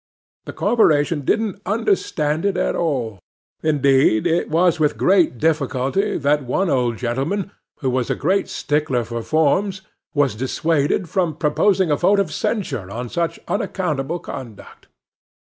[0.45, 3.19] The corporation didn't understand it at all;
[3.61, 9.03] indeed it was with great difficulty that one old gentleman, who was a great stickler
[9.03, 9.83] for forms,
[10.15, 14.87] was dissuaded from proposing a vote of censure on such unaccountable conduct.